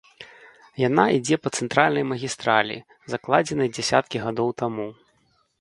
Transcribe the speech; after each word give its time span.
Яна 0.87 1.03
ідзе 1.17 1.37
па 1.43 1.51
цэнтральнай 1.59 2.07
магістралі, 2.13 2.77
закладзенай 3.15 3.73
дзясяткі 3.77 4.17
гадоў 4.29 4.49
таму. 4.65 4.87